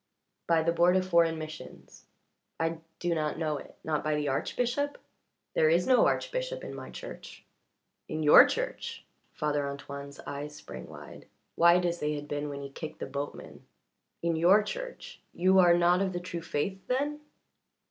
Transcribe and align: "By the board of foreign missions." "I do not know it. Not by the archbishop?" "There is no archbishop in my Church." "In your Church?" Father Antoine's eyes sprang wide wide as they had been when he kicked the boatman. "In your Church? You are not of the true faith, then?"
"By 0.47 0.63
the 0.63 0.71
board 0.71 0.95
of 0.97 1.07
foreign 1.07 1.37
missions." 1.37 2.07
"I 2.59 2.79
do 2.97 3.13
not 3.13 3.37
know 3.37 3.57
it. 3.57 3.75
Not 3.83 4.03
by 4.03 4.15
the 4.15 4.29
archbishop?" 4.29 4.97
"There 5.53 5.69
is 5.69 5.85
no 5.85 6.07
archbishop 6.07 6.63
in 6.63 6.73
my 6.73 6.89
Church." 6.89 7.45
"In 8.07 8.23
your 8.23 8.47
Church?" 8.47 9.05
Father 9.31 9.69
Antoine's 9.69 10.19
eyes 10.25 10.55
sprang 10.55 10.87
wide 10.87 11.27
wide 11.55 11.85
as 11.85 11.99
they 11.99 12.15
had 12.15 12.27
been 12.27 12.49
when 12.49 12.63
he 12.63 12.71
kicked 12.71 12.97
the 12.97 13.05
boatman. 13.05 13.67
"In 14.23 14.35
your 14.35 14.63
Church? 14.63 15.21
You 15.35 15.59
are 15.59 15.77
not 15.77 16.01
of 16.01 16.13
the 16.13 16.19
true 16.19 16.41
faith, 16.41 16.79
then?" 16.87 17.19